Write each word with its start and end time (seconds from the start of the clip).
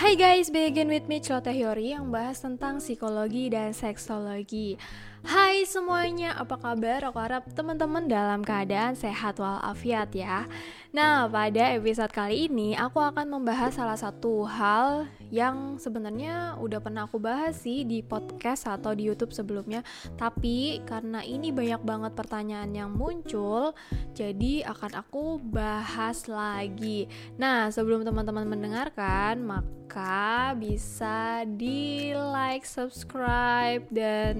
Hai 0.00 0.16
guys, 0.16 0.48
begin 0.48 0.88
with 0.88 1.12
me 1.12 1.20
Celoteh 1.20 1.52
Hyori 1.52 1.92
yang 1.92 2.08
bahas 2.08 2.40
tentang 2.40 2.80
psikologi 2.80 3.52
dan 3.52 3.76
seksologi 3.76 4.80
Hai 5.20 5.68
semuanya, 5.68 6.32
apa 6.32 6.56
kabar? 6.56 7.04
Aku 7.12 7.20
harap 7.20 7.44
teman-teman 7.52 8.08
dalam 8.08 8.40
keadaan 8.40 8.96
sehat 8.96 9.36
walafiat 9.36 10.08
ya. 10.16 10.48
Nah, 10.96 11.28
pada 11.28 11.76
episode 11.76 12.08
kali 12.08 12.48
ini 12.48 12.72
aku 12.72 13.04
akan 13.04 13.28
membahas 13.28 13.76
salah 13.76 14.00
satu 14.00 14.48
hal 14.48 15.04
yang 15.30 15.78
sebenarnya 15.78 16.58
udah 16.58 16.80
pernah 16.82 17.04
aku 17.06 17.22
bahas 17.22 17.60
sih 17.60 17.86
di 17.86 18.00
podcast 18.00 18.66
atau 18.66 18.96
di 18.96 19.06
YouTube 19.12 19.36
sebelumnya. 19.36 19.84
Tapi 20.16 20.80
karena 20.88 21.20
ini 21.20 21.52
banyak 21.52 21.84
banget 21.84 22.12
pertanyaan 22.16 22.72
yang 22.74 22.90
muncul 22.90 23.76
Jadi 24.16 24.64
akan 24.66 24.98
aku 24.98 25.38
bahas 25.38 26.26
lagi. 26.26 27.06
Nah, 27.36 27.68
sebelum 27.68 28.02
teman-teman 28.02 28.48
mendengarkan, 28.48 29.38
maka 29.44 30.52
bisa 30.58 31.46
di 31.46 32.12
like, 32.12 32.66
subscribe, 32.66 33.86
dan 33.94 34.36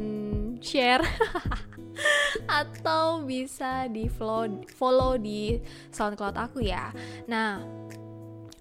share 0.70 1.02
atau 2.62 3.26
bisa 3.26 3.90
di 3.90 4.06
follow, 4.06 4.62
follow 4.78 5.18
di 5.18 5.58
SoundCloud 5.90 6.36
aku 6.38 6.62
ya. 6.62 6.94
Nah, 7.26 7.58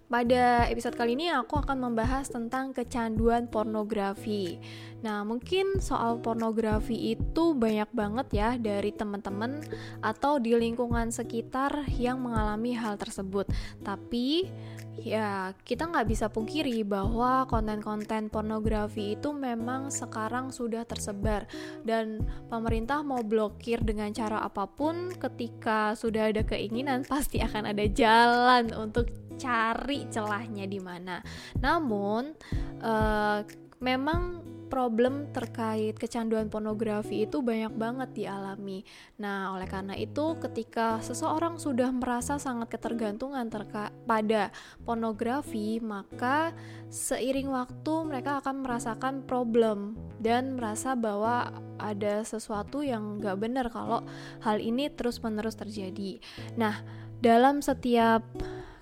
pada 0.09 0.65
episode 0.65 0.97
kali 0.97 1.13
ini 1.13 1.29
aku 1.29 1.61
akan 1.61 1.85
membahas 1.85 2.33
tentang 2.33 2.73
kecanduan 2.73 3.45
pornografi. 3.45 4.57
Nah, 5.05 5.21
mungkin 5.21 5.77
soal 5.77 6.17
pornografi 6.17 7.13
itu 7.13 7.53
banyak 7.53 7.93
banget 7.93 8.27
ya 8.33 8.49
dari 8.57 8.89
teman-teman 8.89 9.61
atau 10.01 10.41
di 10.41 10.57
lingkungan 10.57 11.13
sekitar 11.13 11.85
yang 12.01 12.25
mengalami 12.25 12.73
hal 12.73 12.97
tersebut. 12.97 13.45
Tapi 13.85 14.49
ya 14.97 15.53
kita 15.63 15.87
nggak 15.87 16.07
bisa 16.09 16.27
pungkiri 16.27 16.83
bahwa 16.83 17.45
konten-konten 17.45 18.27
pornografi 18.27 19.15
itu 19.15 19.31
memang 19.31 19.93
sekarang 19.93 20.51
sudah 20.51 20.83
tersebar 20.83 21.47
dan 21.85 22.25
pemerintah 22.49 23.05
mau 23.05 23.23
blokir 23.23 23.79
dengan 23.85 24.11
cara 24.11 24.43
apa 24.43 24.67
pun 24.67 25.13
ketika 25.15 25.93
sudah 25.95 26.33
ada 26.33 26.43
keinginan 26.43 27.05
pasti 27.11 27.39
akan 27.39 27.71
ada 27.71 27.85
jalan 27.87 28.73
untuk 28.75 29.07
cari 29.39 30.03
celahnya 30.11 30.67
di 30.67 30.83
mana. 30.83 31.23
Namun 31.63 32.35
uh, 32.83 33.39
memang 33.79 34.43
problem 34.69 35.27
terkait 35.33 35.97
kecanduan 35.97 36.47
pornografi 36.47 37.25
itu 37.25 37.41
banyak 37.41 37.73
banget 37.73 38.09
dialami. 38.13 38.85
Nah, 39.17 39.57
oleh 39.57 39.65
karena 39.65 39.97
itu 39.97 40.37
ketika 40.37 41.01
seseorang 41.01 41.57
sudah 41.57 41.89
merasa 41.89 42.37
sangat 42.37 42.69
ketergantungan 42.71 43.49
terka 43.49 43.89
pada 44.05 44.53
pornografi, 44.85 45.81
maka 45.81 46.53
seiring 46.93 47.49
waktu 47.49 47.93
mereka 48.05 48.39
akan 48.39 48.63
merasakan 48.63 49.25
problem 49.25 49.97
dan 50.21 50.55
merasa 50.55 50.93
bahwa 50.93 51.49
ada 51.81 52.21
sesuatu 52.21 52.85
yang 52.85 53.17
gak 53.17 53.41
benar 53.41 53.73
kalau 53.73 54.05
hal 54.45 54.61
ini 54.61 54.93
terus-menerus 54.93 55.57
terjadi. 55.57 56.21
Nah, 56.55 56.79
dalam 57.19 57.59
setiap 57.59 58.23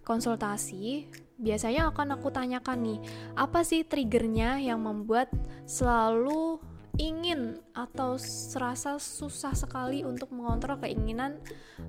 konsultasi 0.05 1.09
biasanya 1.37 1.93
akan 1.93 2.17
aku 2.17 2.33
tanyakan 2.33 2.83
nih, 2.83 2.99
apa 3.37 3.61
sih 3.61 3.85
triggernya 3.85 4.61
yang 4.61 4.81
membuat 4.81 5.29
selalu 5.69 6.57
ingin 6.97 7.61
atau 7.77 8.17
serasa 8.17 8.97
susah 8.97 9.53
sekali 9.53 10.01
untuk 10.01 10.33
mengontrol 10.33 10.81
keinginan 10.81 11.37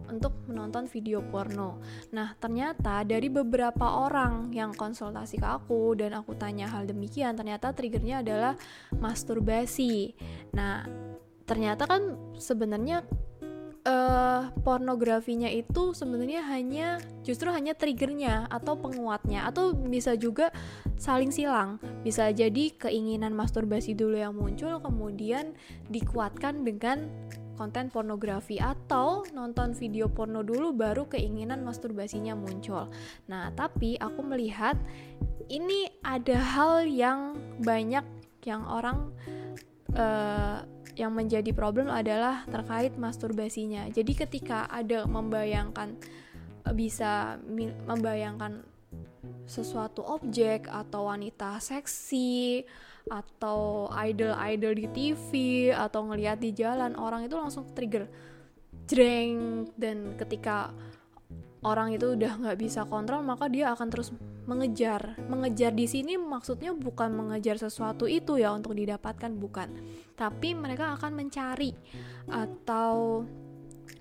untuk 0.05 0.37
menonton 0.45 0.85
video 0.85 1.25
porno. 1.25 1.81
Nah, 2.13 2.37
ternyata 2.37 3.03
dari 3.09 3.33
beberapa 3.33 4.05
orang 4.05 4.53
yang 4.53 4.77
konsultasi 4.77 5.41
ke 5.41 5.49
aku 5.49 5.97
dan 5.97 6.13
aku 6.13 6.37
tanya 6.37 6.69
hal 6.69 6.85
demikian, 6.85 7.35
ternyata 7.35 7.73
triggernya 7.73 8.21
adalah 8.21 8.55
masturbasi. 9.01 10.13
Nah, 10.53 10.85
ternyata 11.49 11.89
kan 11.89 12.37
sebenarnya 12.37 13.01
uh, 13.85 14.51
pornografinya 14.65 15.47
itu 15.47 15.95
sebenarnya 15.95 16.43
hanya 16.49 16.89
justru 17.23 17.51
hanya 17.53 17.77
triggernya 17.77 18.49
atau 18.51 18.75
penguatnya. 18.79 19.47
Atau 19.47 19.75
bisa 19.75 20.15
juga 20.19 20.51
saling 20.97 21.31
silang. 21.31 21.79
Bisa 22.03 22.31
jadi 22.33 22.75
keinginan 22.75 23.37
masturbasi 23.37 23.95
dulu 23.95 24.19
yang 24.19 24.35
muncul 24.35 24.81
kemudian 24.83 25.55
dikuatkan 25.93 26.65
dengan 26.67 27.11
konten 27.59 27.91
pornografi. 27.91 28.59
Atau 28.59 29.27
nonton 29.35 29.75
video 29.75 30.07
porno 30.07 30.47
dulu 30.47 30.75
baru 30.75 31.07
keinginan 31.07 31.63
masturbasinya 31.67 32.39
muncul. 32.39 32.91
Nah, 33.27 33.51
tapi 33.55 33.99
aku 33.99 34.23
melihat 34.23 34.79
ini 35.49 35.89
ada 36.05 36.39
hal 36.39 36.87
yang 36.87 37.37
banyak 37.61 38.05
yang 38.47 38.63
orang 38.65 39.11
uh, 39.97 40.65
yang 40.99 41.15
menjadi 41.15 41.55
problem 41.55 41.87
adalah 41.87 42.43
terkait 42.51 42.99
masturbasinya. 42.99 43.87
Jadi 43.89 44.13
ketika 44.19 44.67
ada 44.67 45.07
membayangkan 45.07 45.95
eh, 46.67 46.75
bisa 46.75 47.39
membayangkan 47.87 48.67
sesuatu 49.49 50.05
objek 50.05 50.69
atau 50.69 51.09
wanita 51.09 51.63
seksi 51.63 52.67
atau 53.09 53.89
idol-idol 53.89 54.73
di 54.77 54.87
TV 54.93 55.31
atau 55.73 56.05
ngelihat 56.05 56.37
di 56.37 56.53
jalan 56.53 56.93
orang 56.99 57.25
itu 57.25 57.35
langsung 57.41 57.65
trigger 57.73 58.05
jreng 58.85 59.65
dan 59.81 60.17
ketika 60.21 60.73
orang 61.67 61.91
itu 61.91 62.15
udah 62.15 62.39
nggak 62.39 62.59
bisa 62.59 62.87
kontrol 62.87 63.25
maka 63.27 63.51
dia 63.51 63.75
akan 63.75 63.89
terus 63.91 64.15
mengejar. 64.49 65.19
Mengejar 65.29 65.75
di 65.75 65.85
sini 65.85 66.17
maksudnya 66.17 66.73
bukan 66.73 67.13
mengejar 67.13 67.61
sesuatu 67.61 68.09
itu 68.09 68.41
ya 68.41 68.55
untuk 68.55 68.73
didapatkan 68.73 69.33
bukan. 69.37 69.69
Tapi 70.15 70.55
mereka 70.57 70.97
akan 70.97 71.13
mencari 71.19 71.75
atau 72.31 73.25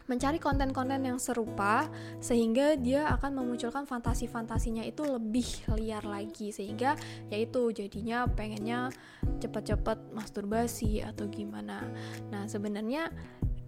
mencari 0.07 0.39
konten-konten 0.39 1.03
yang 1.03 1.19
serupa 1.19 1.91
sehingga 2.23 2.79
dia 2.79 3.11
akan 3.11 3.43
memunculkan 3.43 3.83
fantasi-fantasinya 3.83 4.87
itu 4.87 5.03
lebih 5.03 5.67
liar 5.75 6.07
lagi. 6.07 6.55
Sehingga 6.55 6.95
yaitu 7.27 7.75
jadinya 7.75 8.23
pengennya 8.23 8.87
cepat-cepat 9.43 10.15
masturbasi 10.15 11.03
atau 11.03 11.27
gimana. 11.27 11.83
Nah, 12.31 12.47
sebenarnya 12.47 13.11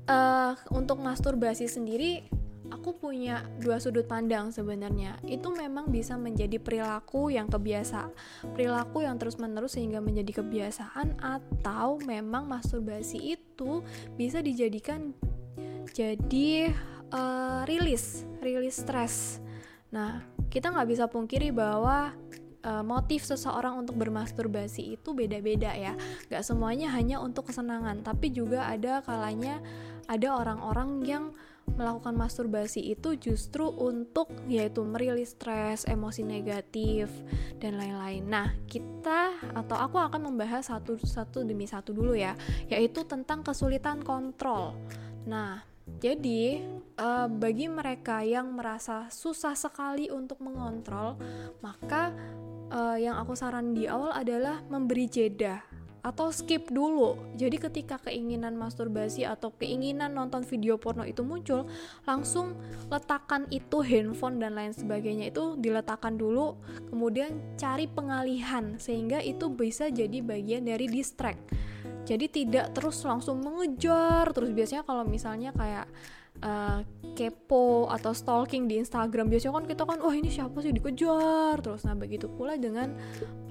uh, 0.08 0.56
untuk 0.72 1.04
masturbasi 1.04 1.68
sendiri 1.68 2.39
aku 2.70 2.96
punya 2.98 3.46
dua 3.62 3.78
sudut 3.82 4.06
pandang 4.06 4.54
sebenarnya. 4.54 5.18
Itu 5.26 5.54
memang 5.54 5.90
bisa 5.90 6.16
menjadi 6.16 6.58
perilaku 6.62 7.34
yang 7.34 7.50
kebiasa, 7.50 8.10
perilaku 8.54 9.04
yang 9.06 9.18
terus-menerus 9.18 9.78
sehingga 9.78 10.00
menjadi 10.00 10.42
kebiasaan 10.42 11.20
atau 11.20 12.00
memang 12.06 12.46
masturbasi 12.46 13.38
itu 13.38 13.84
bisa 14.16 14.40
dijadikan 14.40 15.14
jadi 15.92 16.74
uh, 17.14 17.66
rilis, 17.66 18.24
rilis 18.40 18.82
stres. 18.82 19.44
Nah, 19.90 20.22
kita 20.54 20.70
nggak 20.70 20.90
bisa 20.90 21.06
pungkiri 21.10 21.50
bahwa 21.50 22.14
uh, 22.66 22.84
motif 22.86 23.26
seseorang 23.26 23.80
untuk 23.82 23.98
bermasturbasi 23.98 24.98
itu 25.00 25.14
beda-beda 25.18 25.74
ya. 25.74 25.94
Gak 26.30 26.46
semuanya 26.46 26.94
hanya 26.94 27.22
untuk 27.22 27.50
kesenangan, 27.50 28.06
tapi 28.06 28.30
juga 28.34 28.70
ada 28.70 29.02
kalanya 29.04 29.62
ada 30.10 30.34
orang-orang 30.34 31.06
yang 31.06 31.24
melakukan 31.76 32.16
masturbasi 32.16 32.82
itu 32.94 33.16
justru 33.20 33.68
untuk 33.70 34.30
yaitu 34.50 34.82
merilis 34.82 35.34
stres, 35.38 35.86
emosi 35.86 36.26
negatif 36.26 37.10
dan 37.58 37.78
lain-lain. 37.78 38.24
Nah, 38.26 38.48
kita 38.66 39.38
atau 39.54 39.78
aku 39.78 39.98
akan 39.98 40.34
membahas 40.34 40.70
satu 40.70 40.98
satu 41.02 41.46
demi 41.46 41.70
satu 41.70 41.94
dulu 41.94 42.18
ya, 42.18 42.34
yaitu 42.70 43.06
tentang 43.06 43.42
kesulitan 43.46 44.02
kontrol. 44.02 44.76
Nah, 45.30 45.62
jadi 45.98 46.62
uh, 47.02 47.26
bagi 47.26 47.66
mereka 47.66 48.22
yang 48.22 48.54
merasa 48.54 49.10
susah 49.10 49.58
sekali 49.58 50.14
untuk 50.14 50.38
mengontrol, 50.42 51.18
maka 51.66 52.14
uh, 52.70 52.98
yang 52.98 53.18
aku 53.18 53.34
saran 53.34 53.74
di 53.74 53.90
awal 53.90 54.14
adalah 54.14 54.62
memberi 54.70 55.10
jeda 55.10 55.79
atau 56.02 56.32
skip 56.32 56.72
dulu. 56.72 57.20
Jadi 57.36 57.60
ketika 57.60 58.00
keinginan 58.00 58.56
masturbasi 58.56 59.28
atau 59.28 59.52
keinginan 59.56 60.16
nonton 60.16 60.48
video 60.48 60.80
porno 60.80 61.04
itu 61.04 61.22
muncul, 61.22 61.68
langsung 62.08 62.56
letakkan 62.88 63.46
itu 63.52 63.84
handphone 63.84 64.40
dan 64.40 64.56
lain 64.56 64.72
sebagainya 64.72 65.32
itu 65.32 65.60
diletakkan 65.60 66.16
dulu, 66.16 66.56
kemudian 66.88 67.38
cari 67.60 67.86
pengalihan 67.86 68.80
sehingga 68.80 69.20
itu 69.20 69.52
bisa 69.52 69.92
jadi 69.92 70.24
bagian 70.24 70.68
dari 70.68 70.88
distract. 70.88 71.40
Jadi 72.08 72.26
tidak 72.26 72.74
terus 72.74 73.06
langsung 73.06 73.44
mengejar, 73.46 74.34
terus 74.34 74.50
biasanya 74.50 74.82
kalau 74.82 75.06
misalnya 75.06 75.54
kayak 75.54 75.86
uh, 76.44 76.82
kepo 77.16 77.92
atau 77.92 78.16
stalking 78.16 78.72
di 78.72 78.80
Instagram. 78.80 79.28
Biasanya 79.28 79.54
kan 79.60 79.66
kita 79.68 79.84
kan 79.84 80.00
wah 80.00 80.16
ini 80.16 80.32
siapa 80.32 80.56
sih 80.64 80.72
dikejar? 80.72 81.60
Terus 81.60 81.84
nah 81.84 81.96
begitu 81.96 82.32
pula 82.32 82.56
dengan 82.56 82.96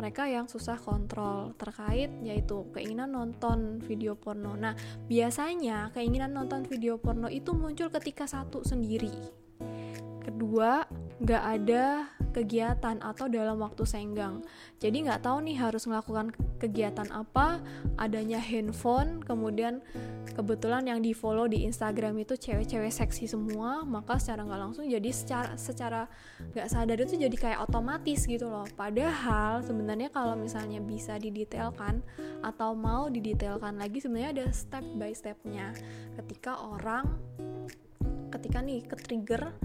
mereka 0.00 0.24
yang 0.24 0.48
susah 0.48 0.80
kontrol 0.80 1.52
terkait 1.60 2.08
yaitu 2.24 2.64
keinginan 2.72 3.12
nonton 3.12 3.82
video 3.84 4.16
porno. 4.16 4.56
Nah 4.56 4.72
biasanya 5.06 5.92
keinginan 5.92 6.32
nonton 6.32 6.64
video 6.64 6.96
porno 6.96 7.28
itu 7.28 7.52
muncul 7.52 7.92
ketika 7.92 8.24
satu 8.24 8.64
sendiri. 8.64 9.12
Kedua 10.24 10.84
nggak 11.18 11.44
ada 11.44 12.08
kegiatan 12.32 13.00
atau 13.00 13.26
dalam 13.26 13.58
waktu 13.60 13.82
senggang. 13.88 14.44
Jadi 14.78 15.08
nggak 15.08 15.24
tahu 15.26 15.44
nih 15.44 15.56
harus 15.58 15.84
melakukan 15.88 16.30
kegiatan 16.62 17.08
apa, 17.10 17.58
adanya 17.98 18.38
handphone, 18.38 19.22
kemudian 19.22 19.82
kebetulan 20.34 20.86
yang 20.86 21.00
di 21.02 21.16
follow 21.16 21.50
di 21.50 21.66
Instagram 21.66 22.18
itu 22.22 22.38
cewek-cewek 22.38 22.92
seksi 22.94 23.26
semua, 23.26 23.82
maka 23.82 24.20
secara 24.22 24.46
nggak 24.46 24.60
langsung 24.60 24.86
jadi 24.86 25.10
secara 25.10 25.54
secara 25.58 26.06
nggak 26.54 26.68
sadar 26.70 26.98
itu 27.02 27.18
jadi 27.18 27.36
kayak 27.36 27.60
otomatis 27.66 28.24
gitu 28.28 28.46
loh. 28.46 28.66
Padahal 28.78 29.64
sebenarnya 29.66 30.12
kalau 30.14 30.38
misalnya 30.38 30.78
bisa 30.78 31.18
didetailkan 31.18 32.00
atau 32.44 32.72
mau 32.78 33.10
didetailkan 33.10 33.76
lagi 33.76 33.98
sebenarnya 33.98 34.30
ada 34.42 34.46
step 34.54 34.84
by 34.94 35.10
stepnya. 35.10 35.74
Ketika 36.14 36.58
orang 36.62 37.06
ketika 38.28 38.60
nih 38.60 38.84
ke 38.84 38.96
trigger 39.00 39.56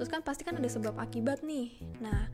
terus 0.00 0.08
kan 0.08 0.24
pasti 0.24 0.48
kan 0.48 0.56
ada 0.56 0.64
sebab 0.64 0.96
akibat 0.96 1.44
nih. 1.44 1.76
Nah 2.00 2.32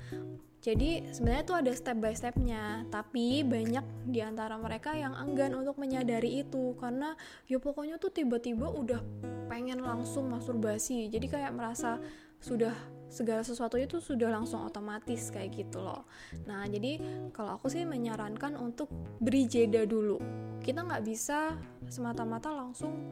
jadi 0.63 1.11
sebenarnya 1.11 1.45
tuh 1.47 1.57
ada 1.59 1.73
step 1.75 1.99
by 1.99 2.15
stepnya. 2.15 2.87
Tapi 2.95 3.43
banyak 3.43 4.07
di 4.07 4.23
antara 4.23 4.55
mereka 4.55 4.95
yang 4.95 5.19
enggan 5.19 5.59
untuk 5.59 5.75
menyadari 5.75 6.47
itu. 6.47 6.79
Karena 6.79 7.19
ya 7.51 7.59
pokoknya 7.59 7.99
tuh 7.99 8.15
tiba-tiba 8.15 8.71
udah 8.71 9.03
pengen 9.51 9.83
langsung 9.83 10.31
masturbasi 10.31 11.11
jadi 11.11 11.27
kayak 11.27 11.53
merasa 11.59 11.99
sudah 12.39 12.75
segala 13.07 13.47
sesuatu 13.47 13.79
itu 13.79 14.03
sudah 14.03 14.31
langsung 14.31 14.63
otomatis 14.63 15.31
kayak 15.35 15.67
gitu 15.67 15.83
loh. 15.83 16.07
Nah 16.47 16.67
jadi 16.71 17.03
kalau 17.35 17.59
aku 17.59 17.67
sih 17.67 17.83
menyarankan 17.83 18.55
untuk 18.59 18.91
beri 19.19 19.47
jeda 19.51 19.87
dulu. 19.87 20.19
Kita 20.63 20.83
nggak 20.87 21.03
bisa 21.03 21.55
semata-mata 21.87 22.51
langsung 22.51 23.11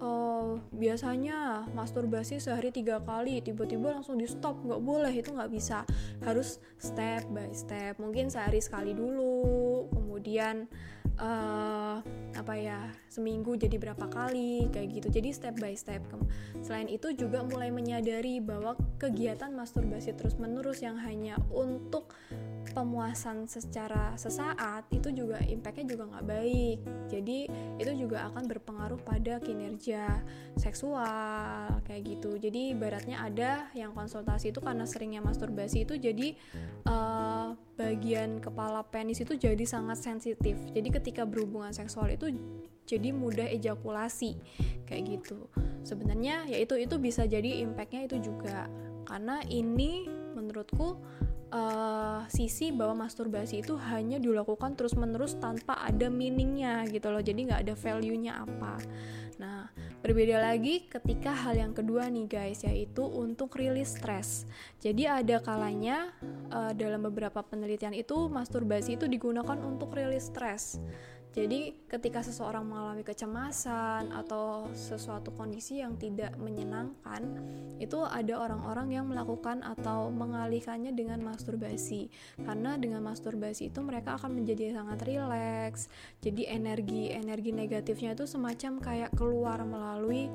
uh, 0.00 0.58
biasanya 0.74 1.68
masturbasi 1.76 2.40
sehari 2.40 2.72
tiga 2.72 2.98
kali 3.00 3.44
tiba-tiba 3.44 3.94
langsung 3.94 4.18
di 4.18 4.26
stop 4.26 4.58
nggak 4.64 4.82
boleh 4.82 5.12
itu 5.12 5.30
nggak 5.30 5.52
bisa. 5.52 5.84
Harus 6.24 6.58
step 6.80 7.28
by 7.30 7.52
step 7.52 8.00
mungkin 8.00 8.32
sehari 8.32 8.58
sekali 8.58 8.96
dulu 8.96 9.86
kemudian 9.92 10.66
uh, 11.20 12.00
apa 12.32 12.54
ya 12.56 12.88
seminggu 13.12 13.54
jadi 13.54 13.76
berapa 13.76 14.08
kali 14.08 14.72
kayak 14.72 14.88
gitu. 15.00 15.08
Jadi 15.20 15.28
step 15.30 15.54
by 15.60 15.76
step. 15.76 16.00
Selain 16.64 16.88
itu 16.88 17.12
juga 17.12 17.44
mulai 17.44 17.68
menyadari 17.68 18.40
bahwa 18.40 18.74
kegiatan 18.96 19.52
masturbasi 19.52 20.16
terus 20.16 20.36
menerus 20.40 20.80
yang 20.80 20.96
hanya 21.00 21.36
untuk 21.52 22.16
pemuasan 22.72 23.48
secara 23.50 24.14
sesaat 24.14 24.86
itu 24.94 25.10
juga 25.10 25.40
impactnya 25.42 25.96
juga 25.96 26.04
nggak 26.16 26.26
baik. 26.26 26.78
Jadi 27.10 27.38
itu 27.80 28.06
juga 28.06 28.28
akan 28.28 28.44
berpengaruh 28.44 29.00
pada 29.00 29.40
kinerja 29.40 30.20
seksual 30.60 31.80
kayak 31.88 32.02
gitu. 32.04 32.36
Jadi 32.36 32.76
ibaratnya 32.76 33.24
ada 33.24 33.72
yang 33.72 33.96
konsultasi 33.96 34.52
itu 34.52 34.60
karena 34.60 34.84
seringnya 34.84 35.24
masturbasi 35.24 35.88
itu 35.88 35.96
jadi 35.96 36.36
uh, 36.84 37.56
bagian 37.80 38.38
kepala 38.44 38.84
penis 38.84 39.24
itu 39.24 39.34
jadi 39.40 39.64
sangat 39.64 39.98
sensitif. 40.04 40.60
Jadi 40.70 40.88
ketika 40.92 41.24
berhubungan 41.24 41.72
seksual 41.72 42.12
itu 42.12 42.28
jadi 42.84 43.14
mudah 43.16 43.48
ejakulasi 43.48 44.36
kayak 44.84 45.18
gitu. 45.18 45.48
Sebenarnya 45.80 46.44
ya 46.46 46.60
itu 46.60 46.76
itu 46.76 47.00
bisa 47.00 47.24
jadi 47.24 47.64
impactnya 47.64 48.04
itu 48.04 48.20
juga. 48.20 48.68
Karena 49.08 49.42
ini 49.48 50.06
menurutku 50.36 51.00
uh, 51.52 52.24
sisi 52.30 52.70
bahwa 52.74 53.06
masturbasi 53.06 53.62
itu 53.62 53.76
hanya 53.90 54.18
dilakukan 54.18 54.74
terus-menerus 54.74 55.38
tanpa 55.38 55.78
ada 55.82 56.08
meaningnya 56.08 56.86
gitu 56.88 57.10
loh. 57.10 57.22
Jadi 57.22 57.50
nggak 57.50 57.60
ada 57.68 57.74
value-nya 57.76 58.32
apa. 58.42 58.74
Nah 59.38 59.68
berbeda 60.00 60.40
lagi 60.40 60.88
ketika 60.88 61.28
hal 61.28 61.60
yang 61.60 61.76
kedua 61.76 62.08
nih 62.08 62.24
guys 62.24 62.64
yaitu 62.64 63.04
untuk 63.04 63.52
rilis 63.52 64.00
stres 64.00 64.48
jadi 64.80 65.20
ada 65.20 65.44
kalanya 65.44 66.08
uh, 66.48 66.72
dalam 66.72 67.04
beberapa 67.04 67.44
penelitian 67.44 67.92
itu 67.92 68.32
masturbasi 68.32 68.96
itu 68.96 69.04
digunakan 69.04 69.60
untuk 69.60 69.92
rilis 69.92 70.32
stres 70.32 70.80
jadi, 71.30 71.70
ketika 71.86 72.26
seseorang 72.26 72.66
mengalami 72.66 73.06
kecemasan 73.06 74.10
atau 74.10 74.66
sesuatu 74.74 75.30
kondisi 75.30 75.78
yang 75.78 75.94
tidak 75.94 76.34
menyenangkan, 76.42 77.22
itu 77.78 78.02
ada 78.02 78.34
orang-orang 78.34 78.98
yang 78.98 79.06
melakukan 79.06 79.62
atau 79.62 80.10
mengalihkannya 80.10 80.90
dengan 80.90 81.22
masturbasi. 81.22 82.10
Karena 82.34 82.74
dengan 82.82 83.06
masturbasi 83.06 83.70
itu 83.70 83.78
mereka 83.78 84.18
akan 84.18 84.42
menjadi 84.42 84.74
sangat 84.74 85.06
rileks. 85.06 85.86
Jadi 86.18 86.50
energi-energi 86.50 87.50
negatifnya 87.54 88.18
itu 88.18 88.26
semacam 88.26 88.82
kayak 88.82 89.14
keluar 89.14 89.62
melalui 89.62 90.26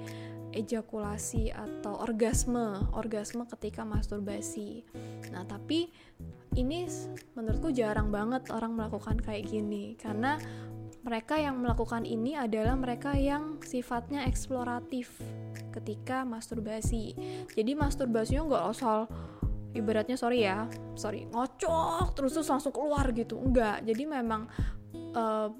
ejakulasi 0.56 1.52
atau 1.52 2.00
orgasme, 2.00 2.88
orgasme 2.96 3.44
ketika 3.52 3.84
masturbasi. 3.84 4.88
Nah, 5.36 5.44
tapi 5.44 5.92
ini 6.56 6.88
menurutku 7.36 7.76
jarang 7.76 8.16
banget 8.16 8.48
orang 8.48 8.80
melakukan 8.80 9.20
kayak 9.20 9.52
gini 9.52 10.00
karena 10.00 10.40
mereka 11.06 11.38
yang 11.38 11.62
melakukan 11.62 12.02
ini 12.02 12.34
adalah 12.34 12.74
mereka 12.74 13.14
yang 13.14 13.62
sifatnya 13.62 14.26
eksploratif 14.26 15.14
ketika 15.70 16.26
masturbasi. 16.26 17.14
Jadi 17.54 17.78
masturbasinya 17.78 18.42
nggak 18.50 18.66
asal 18.74 19.06
ibaratnya 19.78 20.18
sorry 20.18 20.50
ya, 20.50 20.66
sorry 20.98 21.30
ngocok 21.30 22.18
terus 22.18 22.34
terus 22.34 22.50
langsung 22.50 22.74
keluar 22.74 23.14
gitu, 23.14 23.38
enggak. 23.38 23.86
Jadi 23.86 24.04
memang 24.10 24.50
uh, 25.14 25.54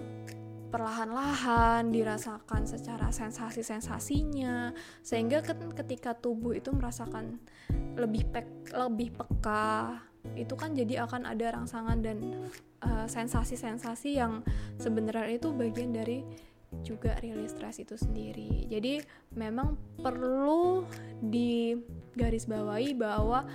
perlahan-lahan 0.74 1.94
dirasakan 1.94 2.66
secara 2.66 3.14
sensasi-sensasinya 3.14 4.74
sehingga 5.06 5.46
ketika 5.72 6.18
tubuh 6.18 6.58
itu 6.58 6.74
merasakan 6.74 7.38
lebih 7.96 8.28
pek, 8.34 8.74
lebih 8.74 9.14
peka 9.14 10.02
itu 10.34 10.58
kan 10.58 10.74
jadi 10.74 11.06
akan 11.06 11.30
ada 11.30 11.54
rangsangan 11.54 12.02
dan 12.02 12.18
eh, 12.82 13.08
sensasi-sensasi 13.08 14.18
yang 14.18 14.42
sebenarnya 14.82 15.38
itu 15.38 15.54
bagian 15.54 15.94
dari 15.94 16.26
juga 16.84 17.16
rilis 17.24 17.56
stres 17.56 17.80
itu 17.80 17.96
sendiri. 17.96 18.68
Jadi 18.68 19.00
memang 19.38 19.80
perlu 20.02 20.84
digarisbawahi 21.24 22.92
bahwa 22.98 23.48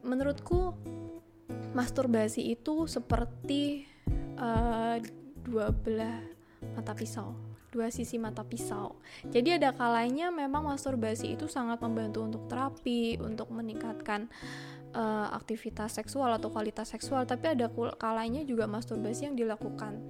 menurutku 0.00 0.72
masturbasi 1.76 2.56
itu 2.56 2.88
seperti 2.88 3.84
uh, 4.40 4.96
dua 5.44 5.68
belah 5.74 6.24
mata 6.72 6.96
pisau 6.96 7.36
dua 7.68 7.92
sisi 7.92 8.16
mata 8.16 8.40
pisau. 8.44 8.96
Jadi 9.28 9.60
ada 9.60 9.76
kalanya 9.76 10.32
memang 10.32 10.64
masturbasi 10.64 11.36
itu 11.36 11.46
sangat 11.52 11.84
membantu 11.84 12.24
untuk 12.24 12.42
terapi, 12.48 13.20
untuk 13.20 13.52
meningkatkan 13.52 14.32
uh, 14.94 15.28
aktivitas 15.34 15.98
seksual 15.98 16.32
atau 16.36 16.48
kualitas 16.52 16.92
seksual 16.92 17.24
tapi 17.28 17.52
ada 17.52 17.68
kalanya 17.96 18.44
juga 18.44 18.64
masturbasi 18.64 19.28
yang 19.28 19.36
dilakukan 19.36 20.00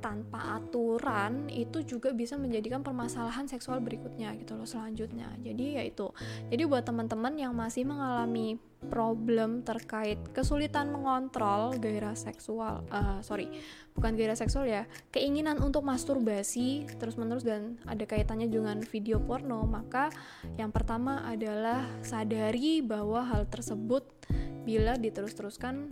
tanpa 0.00 0.58
aturan 0.58 1.46
itu 1.52 1.84
juga 1.84 2.10
bisa 2.10 2.40
menjadikan 2.40 2.80
permasalahan 2.80 3.46
seksual 3.46 3.78
berikutnya 3.78 4.32
gitu 4.40 4.56
loh 4.56 4.66
selanjutnya 4.66 5.28
jadi 5.44 5.64
ya 5.80 5.82
itu 5.86 6.08
jadi 6.48 6.64
buat 6.66 6.88
teman-teman 6.88 7.36
yang 7.36 7.52
masih 7.52 7.86
mengalami 7.86 8.56
problem 8.88 9.60
terkait 9.60 10.16
kesulitan 10.32 10.88
mengontrol 10.88 11.76
gairah 11.76 12.16
seksual 12.16 12.80
uh, 12.88 13.20
sorry 13.20 13.52
bukan 13.92 14.16
gairah 14.16 14.34
seksual 14.34 14.64
ya 14.64 14.88
keinginan 15.12 15.60
untuk 15.60 15.84
masturbasi 15.84 16.88
terus 16.96 17.20
menerus 17.20 17.44
dan 17.44 17.76
ada 17.84 18.08
kaitannya 18.08 18.48
dengan 18.48 18.80
video 18.80 19.20
porno 19.20 19.68
maka 19.68 20.08
yang 20.56 20.72
pertama 20.72 21.20
adalah 21.28 21.84
sadari 22.00 22.80
bahwa 22.80 23.20
hal 23.28 23.44
tersebut 23.52 24.08
bila 24.64 24.96
diterus-teruskan 24.96 25.88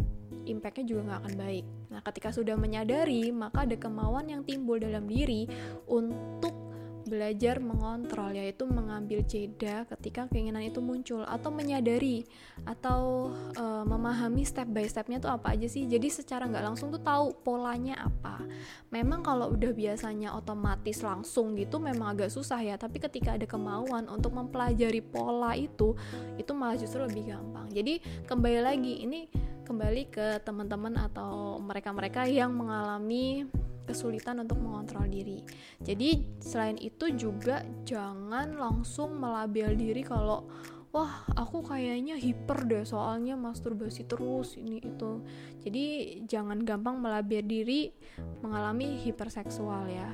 impactnya 0.48 0.84
juga 0.88 1.00
nggak 1.04 1.20
akan 1.24 1.34
baik. 1.36 1.66
Nah, 1.88 2.00
ketika 2.04 2.32
sudah 2.32 2.54
menyadari, 2.54 3.32
maka 3.32 3.64
ada 3.64 3.76
kemauan 3.76 4.28
yang 4.28 4.42
timbul 4.44 4.76
dalam 4.76 5.08
diri 5.08 5.48
untuk 5.88 6.68
belajar 7.08 7.56
mengontrol 7.58 8.36
yaitu 8.36 8.68
mengambil 8.68 9.24
jeda 9.24 9.88
ketika 9.96 10.28
keinginan 10.28 10.68
itu 10.68 10.84
muncul 10.84 11.24
atau 11.24 11.48
menyadari 11.48 12.28
atau 12.68 13.32
uh, 13.56 13.82
memahami 13.88 14.44
step 14.44 14.68
by 14.68 14.84
stepnya 14.84 15.16
tuh 15.16 15.32
apa 15.32 15.56
aja 15.56 15.64
sih. 15.66 15.88
Jadi 15.88 16.12
secara 16.12 16.44
nggak 16.44 16.64
langsung 16.68 16.92
tuh 16.92 17.00
tahu 17.00 17.32
polanya 17.40 17.96
apa. 18.04 18.44
Memang 18.92 19.24
kalau 19.24 19.56
udah 19.56 19.72
biasanya 19.72 20.36
otomatis 20.36 21.00
langsung 21.00 21.56
gitu 21.56 21.80
memang 21.80 22.14
agak 22.14 22.28
susah 22.28 22.60
ya 22.60 22.76
tapi 22.76 23.00
ketika 23.00 23.34
ada 23.34 23.48
kemauan 23.48 24.06
untuk 24.12 24.36
mempelajari 24.36 25.00
pola 25.00 25.56
itu 25.56 25.96
itu 26.36 26.52
malah 26.52 26.76
justru 26.76 27.00
lebih 27.00 27.32
gampang. 27.32 27.72
Jadi 27.72 28.04
kembali 28.28 28.60
lagi 28.60 28.94
ini 29.08 29.48
kembali 29.68 30.08
ke 30.08 30.40
teman-teman 30.48 30.96
atau 30.96 31.60
mereka-mereka 31.60 32.24
yang 32.24 32.56
mengalami 32.56 33.44
kesulitan 33.84 34.40
untuk 34.40 34.56
mengontrol 34.60 35.04
diri. 35.04 35.44
Jadi 35.84 36.40
selain 36.40 36.80
itu 36.80 37.12
juga 37.12 37.60
jangan 37.84 38.56
langsung 38.56 39.20
melabel 39.20 39.76
diri 39.76 40.00
kalau 40.00 40.48
wah 40.88 41.28
aku 41.36 41.60
kayaknya 41.68 42.16
hiper 42.16 42.64
deh 42.64 42.84
soalnya 42.88 43.36
masturbasi 43.36 44.08
terus 44.08 44.56
ini 44.56 44.80
itu. 44.80 45.20
Jadi 45.60 45.84
jangan 46.24 46.64
gampang 46.64 46.96
melabel 47.00 47.44
diri 47.44 47.92
mengalami 48.40 48.96
hiperseksual 49.04 49.84
ya 49.92 50.10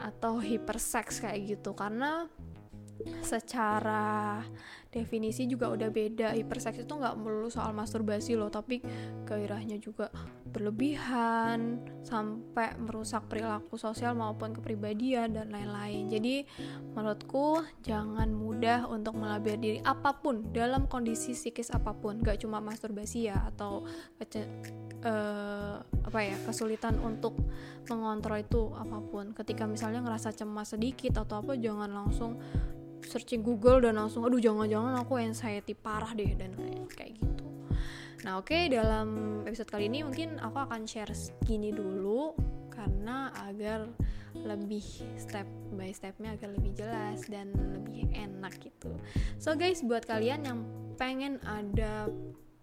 atau 0.00 0.40
hiperseks 0.40 1.20
kayak 1.20 1.58
gitu 1.58 1.76
karena 1.76 2.28
secara 3.24 4.42
definisi 4.92 5.48
juga 5.48 5.72
udah 5.72 5.88
beda. 5.88 6.36
Hiperseks 6.36 6.84
itu 6.84 6.92
nggak 6.92 7.16
melulu 7.16 7.48
soal 7.48 7.72
masturbasi 7.72 8.36
loh 8.36 8.52
tapi 8.52 8.84
gairahnya 9.24 9.80
juga 9.80 10.12
berlebihan 10.52 11.80
sampai 12.04 12.76
merusak 12.76 13.24
perilaku 13.32 13.80
sosial 13.80 14.12
maupun 14.12 14.52
kepribadian 14.52 15.32
dan 15.32 15.48
lain-lain. 15.48 16.12
Jadi 16.12 16.44
menurutku 16.92 17.64
jangan 17.80 18.28
mudah 18.36 18.84
untuk 18.84 19.16
melabir 19.16 19.56
diri 19.56 19.80
apa 19.80 20.20
pun 20.20 20.52
dalam 20.52 20.84
kondisi 20.84 21.32
psikis 21.32 21.72
apa 21.72 21.96
pun. 21.96 22.20
Gak 22.20 22.44
cuma 22.44 22.60
masturbasi 22.60 23.32
ya 23.32 23.48
atau 23.48 23.88
uh, 24.20 25.76
apa 25.80 26.18
ya 26.20 26.36
kesulitan 26.44 27.00
untuk 27.00 27.32
mengontrol 27.88 28.44
itu 28.44 28.68
apa 28.76 29.00
pun. 29.00 29.32
Ketika 29.32 29.64
misalnya 29.64 30.04
ngerasa 30.04 30.36
cemas 30.36 30.76
sedikit 30.76 31.24
atau 31.24 31.40
apa 31.40 31.56
jangan 31.56 31.88
langsung 31.88 32.36
searching 33.06 33.42
Google 33.42 33.82
dan 33.82 33.98
langsung 33.98 34.24
aduh 34.26 34.38
jangan-jangan 34.38 34.94
aku 35.02 35.18
anxiety 35.18 35.74
parah 35.74 36.12
deh 36.14 36.32
dan 36.38 36.54
kayak 36.92 37.18
gitu. 37.18 37.46
Nah 38.22 38.38
oke 38.38 38.54
okay, 38.54 38.70
dalam 38.70 39.42
episode 39.46 39.68
kali 39.70 39.90
ini 39.90 40.06
mungkin 40.06 40.38
aku 40.38 40.58
akan 40.62 40.86
share 40.86 41.10
segini 41.10 41.74
dulu 41.74 42.34
karena 42.70 43.34
agar 43.50 43.90
lebih 44.32 44.82
step 45.20 45.44
by 45.76 45.92
stepnya 45.92 46.34
agar 46.34 46.56
lebih 46.56 46.72
jelas 46.72 47.26
dan 47.28 47.52
lebih 47.52 48.08
enak 48.16 48.56
gitu. 48.62 48.94
So 49.36 49.52
guys 49.58 49.84
buat 49.84 50.08
kalian 50.08 50.48
yang 50.48 50.58
pengen 50.96 51.42
ada 51.44 52.08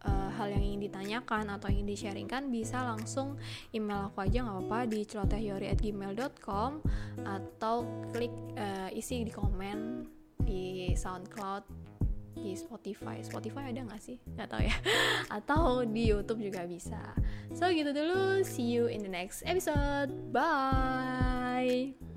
uh, 0.06 0.30
hal 0.34 0.50
yang 0.50 0.64
ingin 0.64 0.90
ditanyakan 0.90 1.52
atau 1.52 1.68
ingin 1.70 1.88
di-sharingkan 1.92 2.50
bisa 2.50 2.82
langsung 2.84 3.36
email 3.76 4.10
aku 4.10 4.26
aja 4.26 4.46
nggak 4.46 4.56
apa-apa 4.64 4.80
di 4.90 5.00
celotehyori@gmail.com 5.06 6.72
atau 7.26 7.76
klik 8.16 8.34
uh, 8.56 8.90
isi 8.96 9.28
di 9.28 9.32
komen 9.34 10.08
di 10.44 10.94
SoundCloud 10.96 11.64
di 12.40 12.56
Spotify. 12.56 13.20
Spotify 13.20 13.70
ada 13.70 13.84
nggak 13.84 14.02
sih? 14.02 14.18
Nggak 14.36 14.48
tahu 14.48 14.62
ya. 14.64 14.76
Atau 15.38 15.84
di 15.84 16.04
YouTube 16.08 16.42
juga 16.42 16.64
bisa. 16.66 17.00
So 17.52 17.68
gitu 17.70 17.92
dulu. 17.92 18.42
See 18.48 18.68
you 18.72 18.88
in 18.88 19.04
the 19.04 19.12
next 19.12 19.44
episode. 19.44 20.12
Bye 20.32 22.09